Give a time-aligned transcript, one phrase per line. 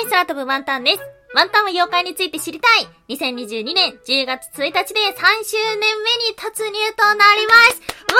[0.00, 1.00] い、空飛ぶワンタンです。
[1.34, 7.80] ワンタンは妖怪について知りたい !2022 年10月1日で3周年目に突入となります
[8.12, 8.18] わ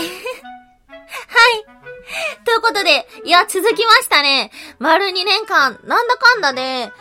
[0.00, 0.08] ーい
[0.98, 2.44] はい。
[2.44, 4.50] ということで、いや、続きましたね。
[4.78, 6.92] 丸2年間、なんだかんだで、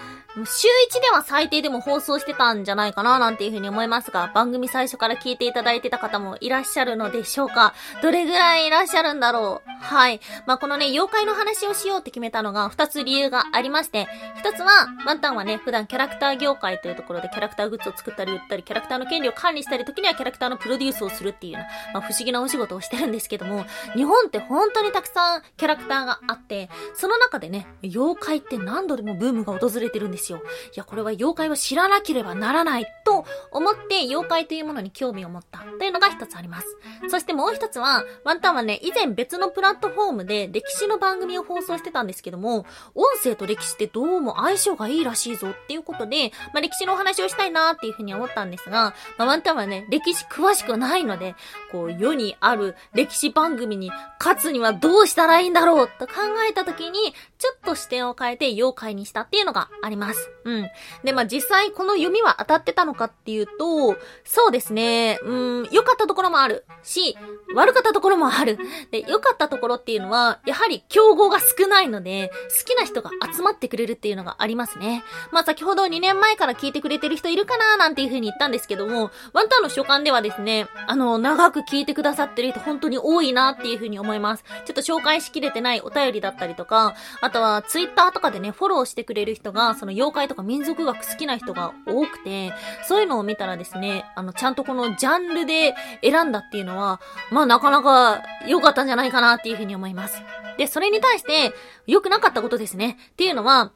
[0.43, 7.73] 週1では最低でも放送してたんじゃないかななんていうふうに思いますが、番組最初から聞いていただいてた方もいらっしゃるのでしょうか。
[8.01, 9.69] どれぐらいいらっしゃるんだろう。
[9.81, 10.19] はい。
[10.45, 14.07] まあ、このね、妖怪の話をしようって決めたのが2つ理由がありまして、
[14.43, 30.39] 1つは、ワンタンはね、普段キャラクター業界というところでキャラクターグッズを作ったり売ったり、キャラクターの権利を管理したり、時にはキャラクターのプロデュースをするっていうような、まあ、不思議なお仕事をしてるんですけども、日本って本当にたくさんキャラクターがあって、その中でね、妖怪って何度でもブームが訪れてるんですよ。
[30.39, 30.41] い
[30.75, 36.67] や、これは妖怪を知らなければならないと思って妖怪というものに興味を持ったというのが一つあります。
[37.09, 51.35] そしてもう一つは、ワンタンはね、以前別のプラットフォームで歴史の番組を放送してたんですけども、音声と歴史ってどうも相性がいいらしいぞっていうことで、まあ、歴史のお話をしたいなっていうふうに思ったんですが、まあ、ワンタンはね、歴史詳しくないので、
[51.71, 56.13] こう、世にある歴史番組に勝つにはどうしたらいいんだろうと考
[56.49, 60.34] えた時に、ちょっと視点を変えて妖怪にしたっていうのがあります。
[60.45, 60.69] うん。
[61.03, 67.17] で、まあ、実際この読みは当たってたのかっていうと、そうですね、うん、良かったところもあるし、
[67.55, 68.57] 悪かったところもある。
[68.91, 75.03] で、良かったところっていうのは、やはり競合が少ないので、好きな人が集まってくれるっていうのがありますね。
[75.31, 84.43] まあ、先ほど2年前から聞いてくれてる人いるかななんていう風に言ったんですけども、ワンタンの所感ではですね、あの、長く聞いてくださってる人本当に多いなっていう風に思います。
[84.65, 92.53] ちょっと紹介しきれてないお便りだったりとか、あとはツイッターとかでね、フォローしてくれる人が、その妖怪とか民族学好きな人が多くて、
[92.87, 100.21] そういうのを見たらですね、あの、ちゃんとこのジャンルで選んだっていうのは、まあなかなか良かったんじゃないかなっていうふうに思います。
[100.57, 101.53] で、それに対して、
[101.87, 102.97] 良くなかったことですね。
[103.11, 103.71] っていうのは、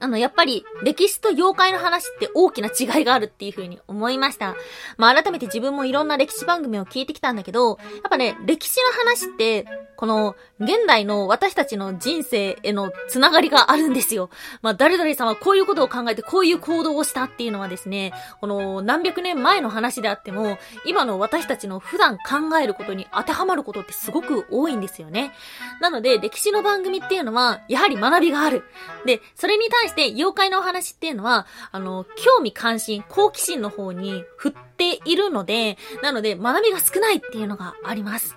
[0.00, 4.54] あの、やっぱり、歴史と妖怪の話って大きな違いがあるっていう風に思いました。
[4.96, 7.78] まあ、改めて自分もいろんな歴史番組を聞いてきたんだけど、やっ
[8.10, 14.30] ぱね、歴史の話って、この、現代の私たちの人生へのつながりがあるんですよ。
[14.62, 25.32] まあ、誰々さんはこういうことを考えてこういう行動をしたっていうのはですね、この、何百年前の話であっても、今の私たちの普段考えることに当てはまることってすごく多いんですよね。
[25.80, 28.64] なので、歴史の番組っていうのは、やはり学びがある。
[29.04, 38.36] で、それに対対して、妖怪のお話っていうのは、あの、興味関心、好奇心の方に振っているので、なので、学びが少ないっていうのがあります。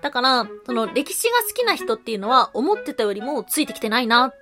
[0.00, 4.32] だから、その歴史が好きな人っていうのは思ってたよりもついてきてないな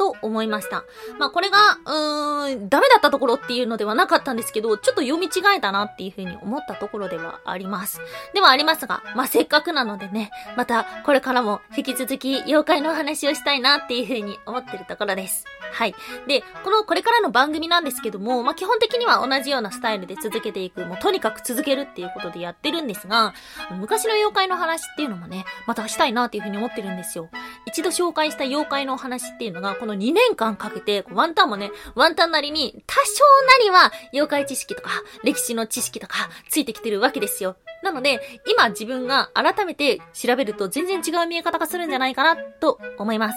[0.00, 0.84] と思いました。
[1.18, 8.00] まあこれが、うーん、ダメだったところっていうのではなかったんですけど、ちょっと読み違えたなっていうふうに思ったところではあります。
[8.32, 15.44] ではありますが、まあせっかくなのでね、またこれからも引き続き妖怪のお話をしたいなっていうふうに思ってるところです。
[15.72, 15.94] はい。
[16.26, 23.34] で、このこれからの番組なんですけども、まあ基本的には同じようなスタイルで続けていく、もうとにかく続けるっていうことでやってるんですが、
[23.78, 27.28] 昔の妖怪の話っていうのもね、またしたいなっていうふうに思ってるんですよ。
[27.66, 34.90] 一度紹介した妖怪の話っていうのが、この2年間かけて、ワンタンもね、ワンタンなりに、多少なりは、妖怪知識とか、
[35.24, 37.56] 歴史の知識とか、ついてきてるわけですよ。
[37.82, 43.36] なので、今自分が改めて調べると全然違う見え方がするんじゃないかなと思います。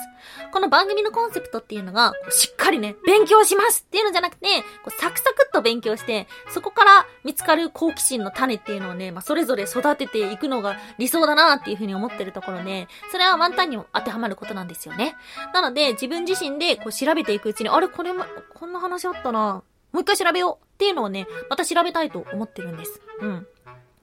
[0.52, 4.48] この番組のコンセプトっていうのが、しっかりね、勉強しますっていうのじゃなくて、
[4.84, 15.16] こうサクサクっと勉強して、そこから見つかる好奇心の種っていうのをね、まあ、それぞれ育てていくのが理想だなっていうふうに思ってるところで、それはワンタンにも当てはまることなんですよね。
[15.54, 23.00] なので、自分自身でこう調べていくうちに、あれこれも、こんな話あったなもう一回調べようっていうのをね、また調べたいと思ってるんです。
[23.22, 23.48] うん。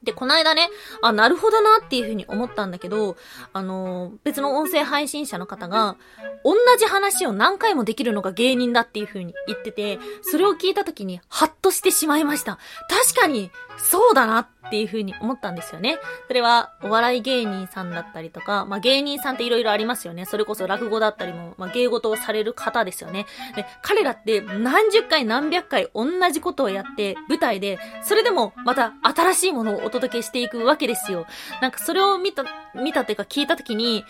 [0.03, 0.69] で、この間ね、
[1.03, 3.17] あ、なるほどなっていうふうに思ったんだけど、
[3.53, 5.97] あの、別の音声配信者の方が、
[6.43, 12.59] 同じ話を何回もできるのが芸人だっていうふうに言ってて、それを聞いた時に、ハッとしてしまいました。
[12.89, 15.99] 確かに、そうだなっていうふうに思ったんですよね。
[16.29, 20.25] それは、お笑い芸人さんだったりとか、まあ、芸人さんって色々ありますよね。
[20.25, 23.27] それこそ落語だったりも、まあ、芸事をされる方ですよね。
[23.55, 31.27] で、彼らって何十回何百回同じことをやって、舞台で、それでもまた新しいものをお届けしていくわけですよ。
[31.61, 32.45] なんかそれを見た、
[32.75, 34.05] 見たっていうか聞いたときに、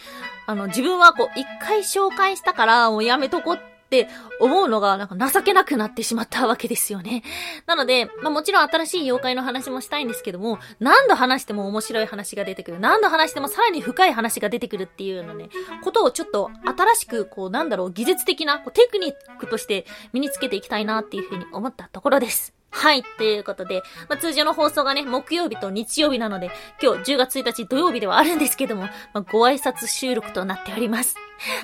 [0.47, 3.59] あの、自分はこう、一回紹介したから、もうやめとこっ
[3.91, 4.09] て
[4.41, 7.23] 思うのが、なんか情けなくなってしまったわけですよね。
[7.67, 12.79] なので、まあもちろん新しい妖怪の話もしたいんですけども、何度話しても面白い話が出てくる。
[12.79, 15.49] 何度話してもさらに深い話が出てくるっていうのね、
[15.83, 22.60] ことをちょっと新しく、こう、なんだろう、技術的な、こうテクニックとして身につけていきたいなっていうふうに思ったところです。
[22.71, 26.51] はい、ということで、まあ、通常の放送がね、木曜日と日曜日なので、
[26.83, 31.17] 今日10月1日土曜日ではあるんですけども、まあ、ご挨拶収録となっております。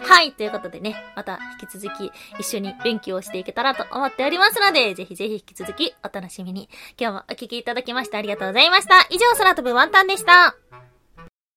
[0.02, 6.68] はい、ということでね、また引き続き一緒に勉強していけたらと思っておりますので、ぜひぜひ引き続きお楽しみに。
[6.98, 9.06] 今日もお聴きいただきましてありがとうございました。
[9.10, 10.56] 以上、空飛ぶワンタンでした。